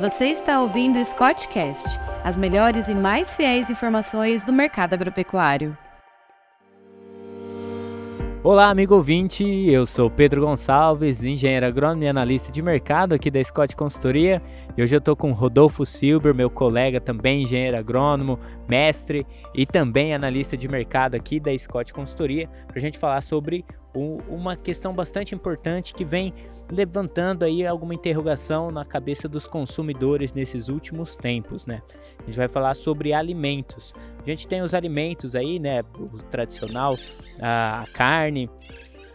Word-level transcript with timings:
Você 0.00 0.26
está 0.26 0.60
ouvindo 0.60 0.96
o 1.00 1.04
Scottcast, 1.04 1.98
as 2.22 2.36
melhores 2.36 2.86
e 2.86 2.94
mais 2.94 3.34
fiéis 3.34 3.68
informações 3.68 4.44
do 4.44 4.52
mercado 4.52 4.94
agropecuário. 4.94 5.76
Olá, 8.44 8.70
amigo 8.70 8.94
ouvinte, 8.94 9.42
eu 9.42 9.84
sou 9.84 10.08
Pedro 10.08 10.42
Gonçalves, 10.42 11.24
engenheiro 11.24 11.66
agrônomo 11.66 12.04
e 12.04 12.08
analista 12.08 12.52
de 12.52 12.62
mercado 12.62 13.12
aqui 13.12 13.28
da 13.28 13.42
Scott 13.42 13.74
Consultoria. 13.74 14.40
E 14.76 14.82
hoje 14.84 14.94
eu 14.94 15.00
estou 15.00 15.16
com 15.16 15.32
Rodolfo 15.32 15.84
Silber, 15.84 16.32
meu 16.32 16.48
colega, 16.48 17.00
também 17.00 17.42
engenheiro 17.42 17.76
agrônomo, 17.76 18.38
mestre 18.68 19.26
e 19.52 19.66
também 19.66 20.14
analista 20.14 20.56
de 20.56 20.68
mercado 20.68 21.16
aqui 21.16 21.40
da 21.40 21.56
Scott 21.58 21.92
Consultoria, 21.92 22.48
para 22.68 22.78
a 22.78 22.80
gente 22.80 22.96
falar 22.96 23.20
sobre 23.20 23.64
uma 23.94 24.56
questão 24.56 24.92
bastante 24.92 25.34
importante 25.34 25.94
que 25.94 26.04
vem 26.04 26.32
levantando 26.70 27.44
aí 27.44 27.66
alguma 27.66 27.94
interrogação 27.94 28.70
na 28.70 28.84
cabeça 28.84 29.26
dos 29.26 29.46
consumidores 29.46 30.32
nesses 30.32 30.68
últimos 30.68 31.16
tempos, 31.16 31.64
né? 31.64 31.82
A 32.18 32.26
gente 32.26 32.36
vai 32.36 32.48
falar 32.48 32.74
sobre 32.74 33.12
alimentos. 33.12 33.94
A 34.20 34.28
gente 34.28 34.46
tem 34.46 34.60
os 34.60 34.74
alimentos 34.74 35.34
aí, 35.34 35.58
né? 35.58 35.80
O 35.98 36.18
tradicional, 36.30 36.94
a 37.40 37.84
carne, 37.94 38.50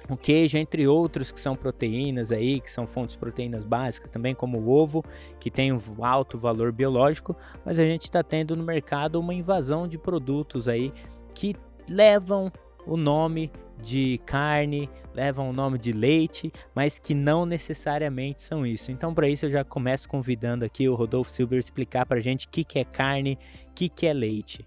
o 0.09 0.17
queijo, 0.17 0.57
entre 0.57 0.87
outros 0.87 1.31
que 1.31 1.39
são 1.39 1.55
proteínas 1.55 2.31
aí, 2.31 2.59
que 2.59 2.69
são 2.69 2.87
fontes 2.87 3.15
de 3.15 3.19
proteínas 3.19 3.63
básicas, 3.63 4.09
também 4.09 4.33
como 4.33 4.59
o 4.59 4.69
ovo, 4.69 5.03
que 5.39 5.51
tem 5.51 5.71
um 5.71 5.79
alto 6.01 6.37
valor 6.37 6.71
biológico, 6.71 7.35
mas 7.63 7.79
a 7.79 7.83
gente 7.83 8.03
está 8.03 8.23
tendo 8.23 8.55
no 8.55 8.63
mercado 8.63 9.19
uma 9.19 9.33
invasão 9.33 9.87
de 9.87 9.97
produtos 9.97 10.67
aí 10.67 10.91
que 11.33 11.55
levam 11.89 12.51
o 12.85 12.97
nome 12.97 13.51
de 13.81 14.19
carne, 14.25 14.89
levam 15.13 15.49
o 15.49 15.53
nome 15.53 15.77
de 15.77 15.91
leite, 15.91 16.51
mas 16.73 16.97
que 16.99 17.13
não 17.13 17.45
necessariamente 17.45 18.41
são 18.41 18.65
isso. 18.65 18.91
Então, 18.91 19.13
para 19.13 19.27
isso, 19.27 19.45
eu 19.45 19.49
já 19.49 19.63
começo 19.63 20.07
convidando 20.07 20.65
aqui 20.65 20.87
o 20.87 20.95
Rodolfo 20.95 21.31
Silber 21.31 21.59
explicar 21.59 22.05
para 22.05 22.17
a 22.17 22.21
gente 22.21 22.47
o 22.47 22.49
que, 22.49 22.63
que 22.63 22.79
é 22.79 22.83
carne, 22.83 23.37
o 23.69 23.73
que, 23.73 23.89
que 23.89 24.07
é 24.07 24.13
leite. 24.13 24.65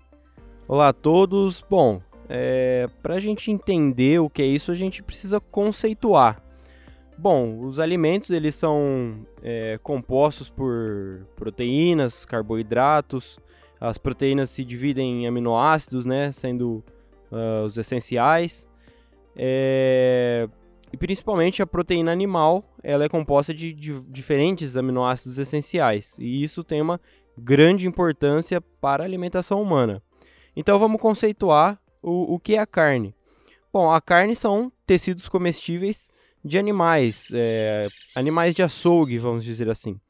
Olá 0.69 0.89
a 0.89 0.93
todos. 0.93 1.65
Bom, 1.69 2.01
é, 2.29 2.89
para 3.03 3.15
a 3.15 3.21
gente 3.21 3.51
entender 3.51 4.21
o 4.21 4.29
que 4.29 4.43
é 4.43 4.47
isso, 4.47 4.71
a 4.71 4.75
gente 4.75 5.03
precisa 5.03 5.41
conceituar. 5.41 6.43
Bom, 7.19 7.61
os 7.61 7.81
alimentos 7.81 8.31
eles 8.31 8.55
são 8.55 9.27
é, 9.43 9.79
compostos 9.83 10.51
por 10.51 11.27
proteínas, 11.35 12.25
carboidratos. 12.27 13.39
As 13.81 13.97
proteínas 13.97 14.51
se 14.51 14.65
dividem 14.65 15.23
em 15.23 15.27
aminoácidos, 15.27 16.05
né, 16.05 16.31
sendo 16.33 16.85
uh, 17.31 17.65
os 17.65 17.77
essenciais. 17.77 18.67
É... 19.37 20.49
E 20.93 20.97
principalmente 20.97 21.61
a 21.61 21.67
proteína 21.67 22.13
animal, 22.13 22.65
ela 22.83 23.05
é 23.05 23.09
composta 23.09 23.53
de, 23.53 23.73
de, 23.73 24.01
diferentes 24.03 24.77
aminoácidos 24.77 25.39
essenciais. 25.39 26.17
E 26.19 26.43
isso 26.43 26.63
tem 26.63 26.81
uma 26.81 27.01
grande 27.37 27.87
importância 27.87 28.61
para 28.61 29.03
a 29.03 29.07
alimentação 29.07 29.61
humana. 29.61 30.03
Então 30.55 30.79
vamos 30.79 31.01
conceituar 31.01 31.79
o, 32.03 32.35
o 32.35 32.39
que 32.39 32.55
é 32.55 32.59
a 32.59 32.67
carne. 32.67 33.15
Bom, 33.73 33.91
a 33.91 34.01
carne 34.01 34.35
são 34.35 34.73
tecidos 34.87 35.29
comestíveis 35.29 36.09
de 36.43 36.59
animais, 36.59 37.29
é, 37.35 37.89
animais 38.15 38.55
de 38.55 38.63
açougue, 38.63 39.19
vamos 39.19 39.45
dizer 39.45 39.69
assim. 39.69 40.01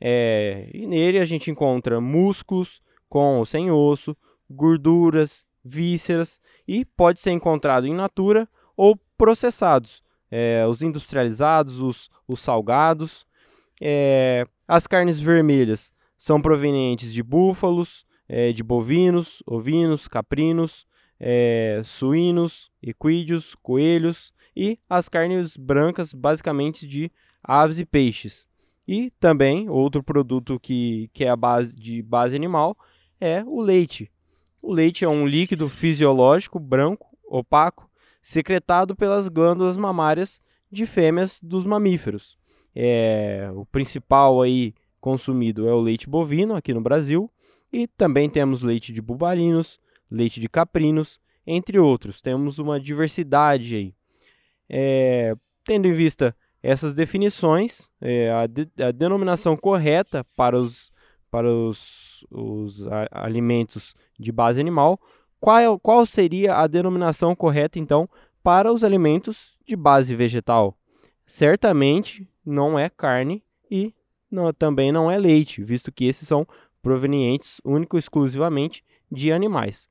É, 0.00 0.68
e 0.74 0.86
nele 0.86 1.18
a 1.18 1.24
gente 1.24 1.50
encontra 1.50 2.00
músculos 2.00 2.82
com 3.08 3.38
ou 3.38 3.46
sem 3.46 3.70
osso, 3.70 4.16
gorduras, 4.50 5.44
vísceras 5.64 6.40
e 6.66 6.84
pode 6.84 7.20
ser 7.20 7.30
encontrado 7.30 7.86
in 7.86 7.94
natura 7.94 8.48
ou 8.76 8.98
processados, 9.16 10.02
é, 10.30 10.66
os 10.66 10.82
industrializados, 10.82 11.80
os, 11.80 12.10
os 12.26 12.40
salgados. 12.40 13.26
É, 13.80 14.46
as 14.66 14.86
carnes 14.86 15.20
vermelhas 15.20 15.92
são 16.16 16.40
provenientes 16.40 17.12
de 17.12 17.22
búfalos, 17.22 18.06
é, 18.28 18.52
de 18.52 18.62
bovinos, 18.62 19.42
ovinos, 19.46 20.08
caprinos, 20.08 20.86
é, 21.18 21.82
suínos, 21.84 22.70
equídeos, 22.82 23.54
coelhos 23.62 24.32
e 24.56 24.78
as 24.88 25.08
carnes 25.08 25.56
brancas, 25.56 26.12
basicamente 26.12 26.86
de 26.86 27.10
aves 27.42 27.78
e 27.78 27.84
peixes. 27.84 28.46
E 28.86 29.10
também 29.20 29.68
outro 29.68 30.02
produto 30.02 30.58
que, 30.58 31.08
que 31.12 31.24
é 31.24 31.28
a 31.28 31.36
base 31.36 31.76
de 31.76 32.02
base 32.02 32.34
animal 32.34 32.76
é 33.20 33.44
o 33.46 33.60
leite. 33.60 34.10
O 34.62 34.72
leite 34.72 35.04
é 35.04 35.08
um 35.08 35.26
líquido 35.26 35.68
fisiológico 35.68 36.60
branco, 36.60 37.08
opaco, 37.24 37.90
secretado 38.22 38.94
pelas 38.94 39.26
glândulas 39.26 39.76
mamárias 39.76 40.40
de 40.70 40.86
fêmeas 40.86 41.40
dos 41.42 41.66
mamíferos. 41.66 42.38
É, 42.74 43.50
o 43.54 43.66
principal 43.66 44.40
aí 44.40 44.72
consumido 45.00 45.68
é 45.68 45.72
o 45.72 45.80
leite 45.80 46.08
bovino 46.08 46.54
aqui 46.54 46.72
no 46.72 46.80
Brasil 46.80 47.28
e 47.72 47.88
também 47.88 48.30
temos 48.30 48.62
leite 48.62 48.92
de 48.92 49.02
bubalinos, 49.02 49.80
leite 50.08 50.38
de 50.38 50.48
caprinos, 50.48 51.20
entre 51.44 51.78
outros. 51.80 52.20
Temos 52.20 52.60
uma 52.60 52.78
diversidade 52.78 53.74
aí. 53.74 53.94
É, 54.68 55.34
tendo 55.64 55.88
em 55.88 55.92
vista 55.92 56.36
essas 56.62 56.94
definições, 56.94 57.90
é, 58.00 58.30
a, 58.30 58.46
de, 58.46 58.68
a, 58.80 58.92
denominação 58.92 59.56
correta 59.56 60.24
para 60.36 60.56
os, 60.56 60.91
para 61.32 61.52
os, 61.52 62.24
os 62.30 62.84
alimentos 63.10 63.96
de 64.20 64.30
base 64.30 64.60
animal 64.60 65.00
qual, 65.42 65.76
qual 65.80 66.06
seria 66.06 66.58
a 66.58 66.68
denominação 66.68 67.34
correta, 67.34 67.76
então, 67.76 68.08
para 68.44 68.72
os 68.72 68.84
alimentos 68.84 69.56
de 69.66 69.74
base 69.74 70.14
vegetal? 70.14 70.78
Certamente 71.26 72.30
não 72.46 72.78
é 72.78 72.88
carne 72.88 73.42
e 73.68 73.92
não, 74.30 74.52
também 74.52 74.92
não 74.92 75.10
é 75.10 75.18
leite, 75.18 75.60
visto 75.64 75.90
que 75.90 76.04
esses 76.04 76.28
são 76.28 76.46
provenientes 76.80 77.60
único 77.64 77.96
e 77.96 77.98
exclusivamente 77.98 78.84
de 79.10 79.32
animais. 79.32 79.88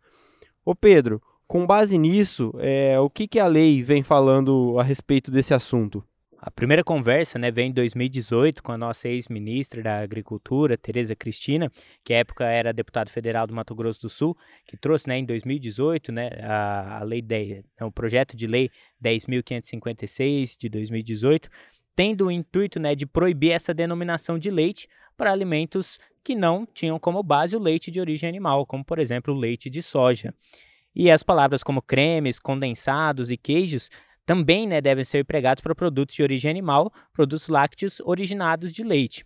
Ô 0.63 0.73
Pedro, 0.73 1.21
com 1.45 1.67
base 1.67 1.97
nisso, 1.97 2.53
é, 2.57 2.97
o 2.97 3.09
que, 3.09 3.27
que 3.27 3.39
a 3.39 3.47
lei 3.47 3.83
vem 3.83 4.03
falando 4.03 4.79
a 4.79 4.83
respeito 4.83 5.29
desse 5.29 5.53
assunto? 5.53 6.01
A 6.43 6.49
primeira 6.49 6.83
conversa 6.83 7.37
né, 7.37 7.51
vem 7.51 7.69
em 7.69 7.71
2018 7.71 8.63
com 8.63 8.71
a 8.71 8.77
nossa 8.77 9.07
ex-ministra 9.07 9.83
da 9.83 9.99
Agricultura, 9.99 10.75
Tereza 10.75 11.15
Cristina, 11.15 11.71
que 12.03 12.15
à 12.15 12.17
época 12.17 12.45
era 12.45 12.73
deputada 12.73 13.11
federal 13.11 13.45
do 13.45 13.53
Mato 13.53 13.75
Grosso 13.75 14.01
do 14.01 14.09
Sul, 14.09 14.35
que 14.65 14.75
trouxe 14.75 15.07
né, 15.07 15.19
em 15.19 15.23
2018 15.23 16.11
né, 16.11 16.29
a, 16.41 16.97
a 16.97 17.03
lei 17.03 17.21
de, 17.21 17.63
né, 17.79 17.85
o 17.85 17.91
projeto 17.91 18.35
de 18.35 18.47
lei 18.47 18.71
10.556 19.03 20.55
de 20.57 20.67
2018, 20.67 21.47
tendo 21.95 22.25
o 22.25 22.31
intuito 22.31 22.79
né, 22.79 22.95
de 22.95 23.05
proibir 23.05 23.51
essa 23.51 23.71
denominação 23.71 24.39
de 24.39 24.49
leite 24.49 24.87
para 25.15 25.31
alimentos 25.31 25.99
que 26.23 26.33
não 26.33 26.65
tinham 26.65 26.97
como 26.97 27.21
base 27.21 27.55
o 27.55 27.59
leite 27.59 27.91
de 27.91 27.99
origem 27.99 28.27
animal, 28.27 28.65
como 28.65 28.83
por 28.83 28.97
exemplo 28.97 29.31
o 29.31 29.37
leite 29.37 29.69
de 29.69 29.83
soja. 29.83 30.33
E 30.95 31.11
as 31.11 31.21
palavras 31.21 31.61
como 31.61 31.83
cremes, 31.83 32.39
condensados 32.39 33.29
e 33.29 33.37
queijos 33.37 33.91
também 34.31 34.65
né, 34.65 34.79
devem 34.79 35.03
ser 35.03 35.19
empregados 35.19 35.61
para 35.61 35.75
produtos 35.75 36.15
de 36.15 36.23
origem 36.23 36.49
animal, 36.49 36.89
produtos 37.11 37.49
lácteos 37.49 37.99
originados 37.99 38.71
de 38.71 38.81
leite. 38.81 39.25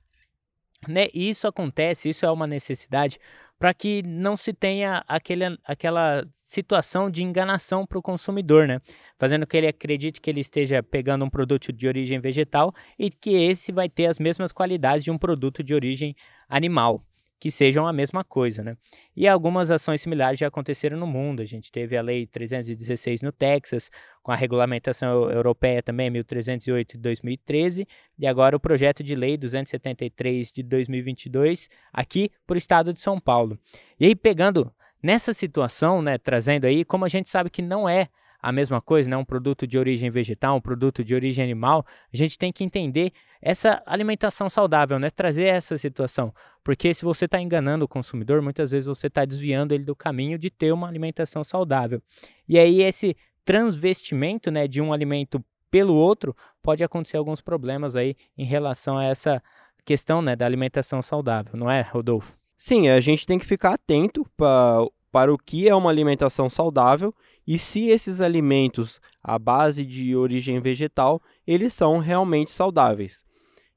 Né? 0.87 1.09
Isso 1.13 1.47
acontece, 1.47 2.09
isso 2.09 2.25
é 2.25 2.31
uma 2.31 2.47
necessidade 2.47 3.19
para 3.59 3.71
que 3.71 4.01
não 4.01 4.35
se 4.35 4.51
tenha 4.51 5.05
aquele, 5.07 5.59
aquela 5.63 6.25
situação 6.31 7.07
de 7.07 7.23
enganação 7.23 7.85
para 7.85 7.99
o 7.99 8.01
consumidor, 8.01 8.67
né? 8.67 8.81
Fazendo 9.15 9.45
que 9.45 9.55
ele 9.55 9.67
acredite 9.67 10.19
que 10.19 10.27
ele 10.27 10.41
esteja 10.41 10.81
pegando 10.81 11.23
um 11.23 11.29
produto 11.29 11.71
de 11.71 11.87
origem 11.87 12.19
vegetal 12.19 12.73
e 12.97 13.11
que 13.11 13.29
esse 13.29 13.71
vai 13.71 13.87
ter 13.87 14.07
as 14.07 14.17
mesmas 14.17 14.51
qualidades 14.51 15.03
de 15.03 15.11
um 15.11 15.19
produto 15.19 15.63
de 15.63 15.75
origem 15.75 16.15
animal 16.49 17.03
que 17.45 17.51
sejam 17.51 17.85
a 17.85 17.93
mesma 17.93 18.23
coisa, 18.23 18.63
né? 18.63 18.75
E 19.15 19.27
algumas 19.27 19.69
ações 19.69 20.01
similares 20.01 20.39
já 20.39 20.47
aconteceram 20.47 20.97
no 20.97 21.05
mundo. 21.05 21.43
A 21.43 21.45
gente 21.45 21.71
teve 21.71 21.95
a 21.95 22.01
Lei 22.01 22.25
316 22.25 23.21
no 23.21 23.31
Texas, 23.31 23.91
com 24.23 24.31
a 24.31 24.35
regulamentação 24.35 25.29
europeia 25.29 25.83
também, 25.83 26.09
1308 26.09 26.93
de 26.93 27.03
2013, 27.03 27.87
e 28.17 28.25
agora 28.25 28.55
o 28.57 28.59
projeto 28.59 29.03
de 29.03 29.13
lei 29.13 29.37
273 29.37 30.51
de 30.51 30.63
2022 30.63 31.69
aqui 31.93 32.31
para 32.47 32.55
o 32.55 32.57
estado 32.57 32.91
de 32.91 32.99
São 32.99 33.19
Paulo. 33.19 33.59
E 33.99 34.07
aí, 34.07 34.15
pegando 34.15 34.73
nessa 35.03 35.31
situação, 35.31 36.01
né, 36.01 36.17
trazendo 36.17 36.65
aí, 36.65 36.83
como 36.83 37.05
a 37.05 37.07
gente 37.07 37.29
sabe 37.29 37.51
que 37.51 37.61
não 37.61 37.87
é 37.87 38.09
a 38.45 38.51
mesma 38.51 38.79
coisa, 38.79 39.09
né? 39.09 39.17
um 39.17 39.25
produto 39.25 39.65
de 39.65 39.75
origem 39.75 40.11
vegetal, 40.11 40.57
um 40.57 40.61
produto 40.61 41.03
de 41.03 41.15
origem 41.15 41.43
animal, 41.43 41.83
a 42.13 42.15
gente 42.15 42.37
tem 42.37 42.53
que 42.53 42.63
entender 42.63 43.11
essa 43.41 43.81
alimentação 43.87 44.47
saudável, 44.51 44.99
né? 44.99 45.09
trazer 45.09 45.45
essa 45.45 45.75
situação. 45.79 46.31
Porque 46.63 46.93
se 46.93 47.03
você 47.03 47.25
está 47.25 47.41
enganando 47.41 47.85
o 47.85 47.87
consumidor, 47.87 48.43
muitas 48.43 48.69
vezes 48.69 48.85
você 48.85 49.07
está 49.07 49.25
desviando 49.25 49.73
ele 49.73 49.83
do 49.83 49.95
caminho 49.95 50.37
de 50.37 50.51
ter 50.51 50.71
uma 50.71 50.87
alimentação 50.87 51.43
saudável. 51.43 51.99
E 52.47 52.59
aí 52.59 52.83
esse 52.83 53.17
transvestimento 53.43 54.51
né, 54.51 54.67
de 54.67 54.79
um 54.79 54.93
alimento 54.93 55.43
pelo 55.71 55.95
outro 55.95 56.35
pode 56.61 56.83
acontecer 56.83 57.17
alguns 57.17 57.41
problemas 57.41 57.95
aí 57.95 58.15
em 58.37 58.45
relação 58.45 58.99
a 58.99 59.05
essa 59.05 59.41
questão 59.83 60.21
né, 60.21 60.35
da 60.35 60.45
alimentação 60.45 61.01
saudável, 61.01 61.53
não 61.55 61.69
é, 61.69 61.81
Rodolfo? 61.81 62.37
Sim, 62.55 62.89
a 62.89 62.99
gente 62.99 63.25
tem 63.25 63.39
que 63.39 63.45
ficar 63.45 63.73
atento 63.73 64.23
para 64.37 64.85
para 65.15 65.33
o 65.33 65.37
que 65.37 65.69
é 65.69 65.73
uma 65.73 65.89
alimentação 65.89 66.49
saudável 66.49 67.15
e 67.47 67.57
se 67.57 67.87
esses 67.87 68.21
alimentos 68.21 68.99
à 69.23 69.37
base 69.37 69.85
de 69.85 70.15
origem 70.15 70.59
vegetal 70.59 71.21
eles 71.45 71.73
são 71.73 71.99
realmente 71.99 72.51
saudáveis. 72.51 73.23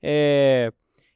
É, 0.03 0.73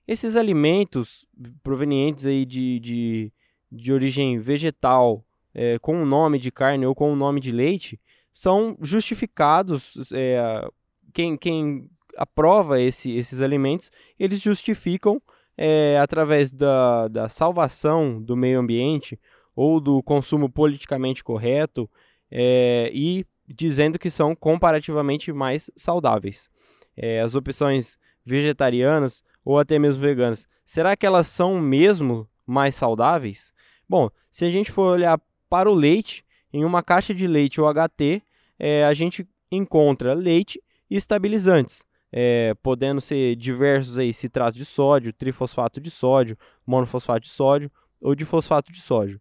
Esses 0.07 0.37
alimentos 0.37 1.25
provenientes 1.63 2.27
aí 2.27 2.45
de, 2.45 2.81
de, 2.81 3.33
de 3.71 3.93
origem 3.93 4.39
vegetal, 4.41 5.25
é, 5.55 5.79
com 5.79 6.03
o 6.03 6.07
nome 6.07 6.39
de 6.39 6.51
carne 6.51 6.85
ou 6.85 6.95
com 6.95 7.13
o 7.13 7.17
nome 7.17 7.41
de 7.41 7.53
leite, 7.53 8.01
são 8.35 8.77
justificados. 8.81 10.11
É, 10.13 10.69
quem, 11.13 11.37
quem 11.37 11.89
aprova 12.17 12.81
esse, 12.81 13.13
esses 13.17 13.41
alimentos, 13.41 13.91
eles 14.19 14.41
justificam 14.41 15.23
é, 15.57 15.99
através 16.01 16.51
da, 16.51 17.09
da 17.09 17.29
salvação 17.29 18.21
do 18.21 18.37
meio 18.37 18.59
ambiente 18.59 19.19
ou 19.55 19.81
do 19.81 20.03
consumo 20.03 20.51
politicamente 20.51 21.23
correto 21.23 21.89
é, 22.33 22.91
e 22.95 23.27
dizendo 23.47 23.99
que 23.99 24.11
são 24.11 24.35
comparativamente 24.35 25.31
mais 25.33 25.71
saudáveis. 25.77 26.49
É, 26.97 27.21
as 27.21 27.35
opções 27.35 27.99
vegetarianas 28.25 29.23
ou 29.45 29.59
até 29.59 29.79
mesmo 29.79 30.01
veganas, 30.01 30.49
será 30.65 30.97
que 30.97 31.05
elas 31.05 31.27
são 31.27 31.61
mesmo 31.61 32.27
mais 32.47 32.75
saudáveis? 32.75 33.53
Bom, 33.87 34.09
se 34.31 34.47
a 34.47 34.51
gente 34.51 34.73
for 34.73 34.95
olhar 34.95 35.21
para 35.51 35.71
o 35.71 35.75
leite, 35.75 36.25
em 36.53 36.65
uma 36.65 36.83
caixa 36.83 37.15
de 37.15 37.27
leite 37.27 37.61
ou 37.61 37.69
HT, 37.69 38.23
é, 38.59 38.85
a 38.85 38.95
gente 38.95 39.27
encontra 39.51 40.15
leite 40.15 40.63
e 40.89 40.97
estabilizantes, 40.97 41.85
é, 42.11 42.55
podendo 42.63 43.01
ser 43.01 43.37
diversos 43.37 43.99
aí, 43.99 44.15
citrato 44.15 44.57
de 44.57 44.65
sódio, 44.65 45.13
trifosfato 45.13 45.81
de 45.81 45.91
sódio, 45.91 46.39
monofosfato 46.67 47.21
de 47.21 47.29
sódio 47.29 47.71
ou 48.01 48.15
de 48.15 48.25
fosfato 48.25 48.73
de 48.73 48.81
sódio. 48.81 49.21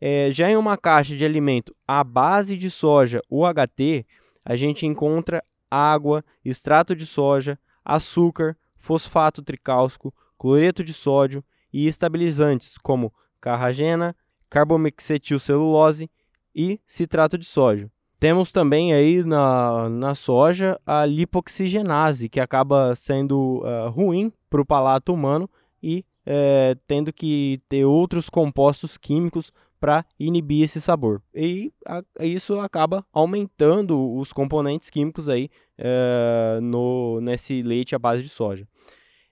É, 0.00 0.30
já 0.30 0.50
em 0.50 0.56
uma 0.56 0.76
caixa 0.76 1.16
de 1.16 1.24
alimento 1.24 1.74
à 1.86 2.04
base 2.04 2.56
de 2.56 2.70
soja, 2.70 3.22
UHT, 3.30 4.06
a 4.44 4.56
gente 4.56 4.86
encontra 4.86 5.42
água, 5.70 6.24
extrato 6.44 6.94
de 6.94 7.06
soja, 7.06 7.58
açúcar, 7.84 8.56
fosfato 8.76 9.42
tricálcico, 9.42 10.14
cloreto 10.38 10.84
de 10.84 10.92
sódio 10.92 11.42
e 11.72 11.86
estabilizantes 11.86 12.78
como 12.78 13.12
carragena, 13.40 14.14
carbometilcelulose 14.48 16.10
e 16.54 16.80
citrato 16.86 17.36
de 17.36 17.44
sódio. 17.44 17.90
Temos 18.18 18.50
também 18.50 18.94
aí 18.94 19.22
na, 19.24 19.88
na 19.90 20.14
soja 20.14 20.80
a 20.86 21.04
lipoxigenase, 21.04 22.28
que 22.28 22.40
acaba 22.40 22.94
sendo 22.94 23.62
uh, 23.62 23.90
ruim 23.90 24.32
para 24.48 24.60
o 24.60 24.66
palato 24.66 25.12
humano 25.12 25.50
e 25.82 26.04
é, 26.24 26.76
tendo 26.86 27.12
que 27.12 27.60
ter 27.68 27.84
outros 27.84 28.28
compostos 28.28 28.96
químicos 28.96 29.52
para 29.78 30.04
inibir 30.18 30.64
esse 30.64 30.80
sabor. 30.80 31.22
E 31.34 31.72
a, 31.86 32.02
isso 32.20 32.58
acaba 32.60 33.04
aumentando 33.12 34.14
os 34.16 34.32
componentes 34.32 34.90
químicos 34.90 35.28
aí 35.28 35.48
é, 35.78 36.58
no, 36.62 37.20
nesse 37.20 37.62
leite 37.62 37.94
à 37.94 37.98
base 37.98 38.22
de 38.22 38.28
soja. 38.28 38.66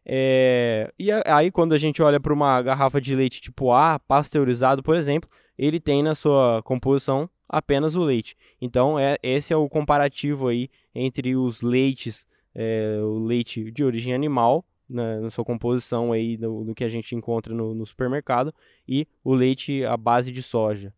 É, 0.06 0.92
e 0.98 1.10
aí, 1.10 1.50
quando 1.50 1.72
a 1.72 1.78
gente 1.78 2.02
olha 2.02 2.20
para 2.20 2.32
uma 2.32 2.60
garrafa 2.60 3.00
de 3.00 3.14
leite 3.14 3.40
tipo 3.40 3.72
A, 3.72 3.98
pasteurizado, 3.98 4.82
por 4.82 4.96
exemplo, 4.96 5.30
ele 5.56 5.80
tem 5.80 6.02
na 6.02 6.14
sua 6.14 6.62
composição 6.62 7.28
apenas 7.48 7.96
o 7.96 8.02
leite. 8.02 8.36
Então, 8.60 8.98
é, 8.98 9.16
esse 9.22 9.52
é 9.52 9.56
o 9.56 9.68
comparativo 9.68 10.48
aí 10.48 10.68
entre 10.94 11.34
os 11.34 11.62
leites, 11.62 12.26
é, 12.54 12.98
o 13.02 13.18
leite 13.18 13.70
de 13.70 13.82
origem 13.82 14.12
animal 14.12 14.64
na, 14.94 15.20
na 15.20 15.30
sua 15.30 15.44
composição 15.44 16.12
aí 16.12 16.36
do, 16.36 16.74
que 16.74 16.84
a 16.84 16.88
gente 16.88 17.14
encontra 17.14 17.54
no, 17.54 17.74
no, 17.74 17.86
supermercado 17.86 18.54
e 18.88 19.06
o 19.22 19.34
leite 19.34 19.84
à 19.84 19.96
base 19.96 20.32
de 20.32 20.42
soja. 20.42 20.92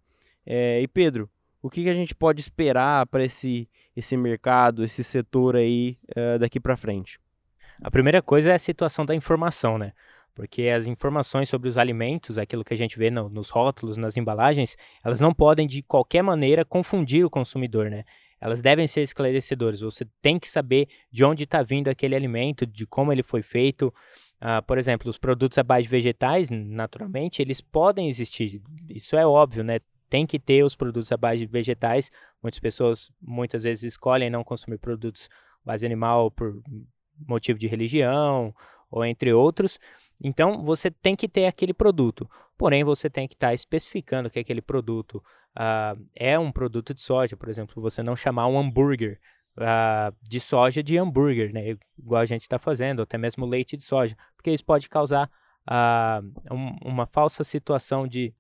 É, 0.44 0.81
e 0.81 0.87
Pedro, 0.87 1.28
o 1.62 1.70
que, 1.70 1.82
que, 1.82 1.88
a 1.88 1.94
gente 1.94 2.14
pode 2.14 2.40
esperar 2.40 3.06
para 3.06 3.25
esse, 3.25 3.69
esse 3.96 4.16
mercado, 4.16 4.84
esse 4.84 5.02
setor 5.02 5.56
aí 5.56 5.98
é, 6.14 6.38
daqui 6.38 6.60
para 6.60 6.76
frente? 6.76 7.19
A 7.82 7.90
primeira 7.90 8.22
coisa 8.22 8.50
é 8.50 8.54
a 8.54 8.58
situação 8.58 9.04
da 9.04 9.14
informação, 9.14 9.76
né? 9.76 9.93
Porque 10.34 10.69
as 10.69 10.87
informações 10.87 11.48
sobre 11.48 11.69
os 11.69 11.78
alimentos, 11.78 12.38
aquilo 12.38 12.62
que 12.62 12.75
a 12.75 12.76
gente 12.76 12.98
vê 12.98 13.10
no, 13.10 13.28
nos 13.28 13.48
rótulos, 13.48 13.96
nas 13.96 14.16
embalagens, 14.16 14.76
elas 15.02 15.19
não 15.19 15.32
podem 15.32 15.66
de 15.66 15.82
qualquer 15.82 16.22
maneira 16.22 16.64
confundir 16.64 17.25
o 17.25 17.31
consumidor, 17.31 17.90
né? 17.90 18.04
Elas 18.41 18.61
devem 18.61 18.87
ser 18.87 19.03
esclarecedoras. 19.03 19.81
Você 19.81 20.06
tem 20.21 20.38
que 20.38 20.49
saber 20.49 20.88
de 21.11 21.25
onde 21.25 21.44
está 21.44 21.62
vindo 21.62 21.88
aquele 21.88 22.15
alimento, 22.15 22.67
de 22.67 22.87
como 22.87 23.12
ele 23.12 23.23
foi 23.23 23.43
feito. 23.43 23.93
Uh, 24.37 24.62
por 24.67 24.77
exemplo, 24.79 25.09
os 25.09 25.19
produtos 25.19 25.56
à 25.59 25.62
base 25.62 25.85
de 25.85 25.88
vegetais, 25.88 26.50
naturalmente, 26.50 27.41
eles 27.41 27.61
podem 27.61 28.09
existir. 28.09 28.61
Isso 28.88 29.17
é 29.17 29.27
óbvio, 29.27 29.65
né? 29.65 29.79
Tem 30.09 30.27
que 30.27 30.38
ter 30.38 30.62
os 30.62 30.77
produtos 30.77 31.11
à 31.11 31.17
base 31.17 31.47
de 31.47 31.50
vegetais. 31.50 32.11
Muitas 32.43 32.61
pessoas, 32.61 33.11
muitas 33.21 33.65
vezes, 33.65 33.94
escolhem 33.94 34.31
não 34.31 34.44
consumir 34.44 34.79
produtos 34.79 35.29
à 35.65 35.71
base 35.73 35.87
animal 35.87 36.31
por 36.31 36.62
motivo 37.27 37.59
de 37.59 37.67
religião 37.67 38.55
ou 38.91 39.05
entre 39.05 39.32
outros. 39.32 39.79
Então, 40.23 40.63
você 40.63 40.91
tem 40.91 41.15
que 41.15 41.29
ter 41.29 41.47
aquele 41.47 41.75
produto, 41.75 42.29
porém, 42.57 42.85
você 42.85 43.11
tem 43.11 43.29
que 43.29 43.35
estar 43.35 43.49
tá 43.49 43.55
especificando 43.55 44.31
que 44.31 44.39
aquele 44.39 44.63
produto 44.63 45.23
uh, 45.57 46.01
é 46.15 46.39
um 46.39 46.51
produto 46.51 46.95
de 46.95 47.01
soja, 47.01 47.37
por 47.37 47.49
exemplo, 47.49 47.83
você 47.83 48.03
não 48.03 48.17
chamar 48.17 48.47
um 48.47 48.59
hambúrguer 48.59 49.21
uh, 49.59 50.15
de 50.23 50.41
soja 50.41 50.83
de 50.83 50.97
hambúrguer, 50.97 51.53
né, 51.53 51.77
igual 51.99 52.21
a 52.21 52.27
gente 52.27 52.43
está 52.43 52.59
fazendo, 52.59 53.03
até 53.03 53.19
mesmo 53.19 53.47
leite 53.47 53.77
de 53.77 53.83
soja, 53.83 54.17
porque 54.37 54.51
isso 54.51 54.65
pode 54.65 54.89
causar 54.89 55.31
uh, 55.69 56.55
um, 56.55 56.77
uma 56.85 57.07
falsa 57.07 57.45
situação 57.45 58.07
de 58.07 58.35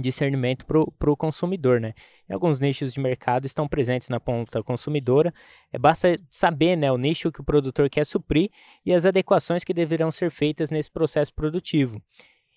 discernimento 0.00 0.64
para 0.64 1.10
o 1.10 1.16
consumidor, 1.16 1.80
né? 1.80 1.92
E 2.28 2.32
alguns 2.32 2.58
nichos 2.58 2.92
de 2.92 3.00
mercado 3.00 3.46
estão 3.46 3.68
presentes 3.68 4.08
na 4.08 4.18
ponta 4.18 4.62
consumidora. 4.62 5.32
É, 5.72 5.78
basta 5.78 6.18
saber 6.30 6.76
né, 6.76 6.90
o 6.90 6.96
nicho 6.96 7.30
que 7.30 7.40
o 7.40 7.44
produtor 7.44 7.90
quer 7.90 8.06
suprir 8.06 8.50
e 8.84 8.92
as 8.92 9.04
adequações 9.04 9.64
que 9.64 9.74
deverão 9.74 10.10
ser 10.10 10.30
feitas 10.30 10.70
nesse 10.70 10.90
processo 10.90 11.32
produtivo. 11.34 12.00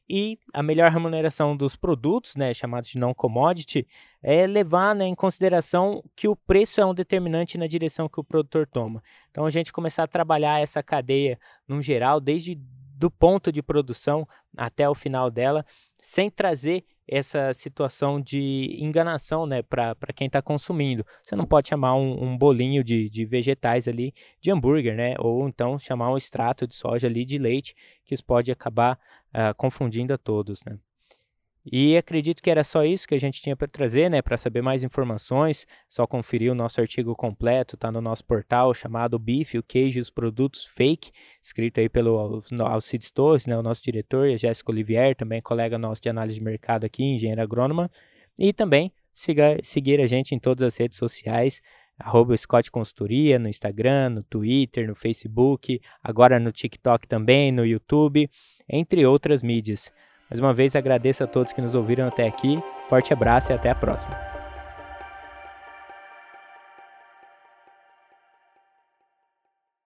E 0.08 0.38
a 0.54 0.62
melhor 0.62 0.92
remuneração 0.92 1.58
dos 1.58 1.76
produtos, 1.76 2.36
né, 2.36 2.54
chamados 2.54 2.90
de 2.90 3.00
non-commodity, 3.00 3.88
é 4.22 4.46
levar 4.46 4.94
né, 4.94 5.06
em 5.06 5.16
consideração 5.16 6.04
que 6.16 6.28
o 6.28 6.36
preço 6.36 6.80
é 6.80 6.86
um 6.86 6.94
determinante 6.94 7.58
na 7.58 7.66
direção 7.66 8.08
que 8.08 8.20
o 8.20 8.24
produtor 8.24 8.68
toma. 8.68 9.04
Então, 9.32 9.46
a 9.46 9.50
gente 9.50 9.74
começar 9.74 10.04
a 10.04 10.08
trabalhar 10.08 10.62
essa 10.62 10.84
cadeia, 10.84 11.40
num 11.68 11.82
geral, 11.82 12.20
desde 12.20 12.56
do 12.98 13.12
ponto 13.12 13.52
de 13.52 13.62
produção 13.62 14.28
até 14.56 14.88
o 14.90 14.96
final 14.96 15.30
dela, 15.30 15.66
sem 16.00 16.30
trazer 16.30 16.84
essa 17.08 17.54
situação 17.54 18.20
de 18.20 18.78
enganação 18.80 19.46
né, 19.46 19.62
para 19.62 19.96
quem 20.16 20.28
está 20.28 20.42
consumindo. 20.42 21.06
Você 21.24 21.36
não 21.36 21.46
pode 21.46 21.70
chamar 21.70 21.96
um, 21.96 22.24
um 22.24 22.38
bolinho 22.38 22.84
de, 22.84 23.10
de, 23.10 23.26
vegetais 23.26 23.88
ali 23.88 24.14
de 24.42 24.52
hambúrguer, 24.52 24.96
né? 24.96 25.16
Ou 25.20 25.48
então 25.48 25.78
chamar 25.78 26.12
um 26.12 26.18
extrato 26.18 26.68
de 26.68 26.76
soja 26.76 27.08
ali 27.08 27.24
de 27.24 27.38
leite, 27.38 27.76
que 28.04 28.14
isso 28.14 28.26
pode 28.26 28.52
acabar 28.52 29.00
uh, 29.30 29.54
confundindo 29.56 30.14
a 30.14 30.18
todos, 30.18 30.64
né? 30.64 30.78
E 31.72 31.98
acredito 31.98 32.44
que 32.44 32.50
era 32.52 32.64
só 32.64 32.84
isso 32.86 33.08
que 33.08 33.16
a 33.16 33.20
gente 33.20 33.42
tinha 33.42 33.56
para 33.56 33.68
trazer, 33.68 34.08
né? 34.10 34.22
Para 34.22 34.38
saber 34.38 34.62
mais 34.62 34.84
informações, 34.84 35.66
só 35.90 36.06
conferir 36.06 36.52
o 36.52 36.56
nosso 36.56 36.80
artigo 36.80 37.16
completo, 37.16 37.76
tá 37.76 37.92
no 37.92 38.02
nosso 38.02 38.24
portal 38.24 38.72
chamado 38.74 39.18
Bife, 39.18 39.58
o 39.58 39.64
queijo 39.64 39.98
e 39.98 40.02
os 40.02 40.12
produtos 40.12 40.66
fake, 40.66 41.12
escrito 41.42 41.80
aí 41.80 41.90
pelo 41.90 42.44
Alcides 42.62 43.10
Torres, 43.10 43.48
né? 43.48 43.58
O 43.58 43.64
nosso 43.64 43.82
diretor, 43.84 44.30
e 44.30 44.34
a 44.34 44.38
Jéssica 44.38 44.72
Olivier, 44.72 45.16
também 45.16 45.42
colega 45.42 45.78
nosso 45.80 46.02
de 46.02 46.10
análise 46.10 46.38
de 46.38 46.44
mercado 46.44 46.86
aqui, 46.86 47.04
engenheiro 47.04 47.42
agrônoma. 47.42 47.90
E 48.40 48.54
também 48.54 48.92
siga, 49.12 49.58
seguir 49.64 50.00
a 50.00 50.06
gente 50.06 50.36
em 50.36 50.40
todas 50.40 50.62
as 50.62 50.78
redes 50.78 51.00
sociais, 51.00 51.62
arroba 51.98 52.38
Scott 52.38 52.70
Consultoria, 52.70 53.40
no 53.40 53.48
Instagram, 53.48 54.10
no 54.10 54.24
Twitter, 54.24 54.88
no 54.88 54.94
Facebook, 54.94 55.82
agora 56.04 56.40
no 56.40 56.52
TikTok 56.52 57.08
também, 57.08 57.52
no 57.52 57.66
YouTube, 57.66 58.30
entre 58.70 59.06
outras 59.06 59.42
mídias. 59.42 59.92
Mais 60.30 60.40
uma 60.40 60.54
vez 60.54 60.76
agradeço 60.76 61.24
a 61.24 61.28
todos 61.28 61.54
que 61.54 61.62
nos 61.62 61.76
ouviram 61.76 62.08
até 62.08 62.28
aqui. 62.28 62.62
Forte 62.90 63.14
abraço 63.14 63.52
e 63.52 63.56
até 63.56 63.70
a 63.70 63.76
próxima. 63.76 64.35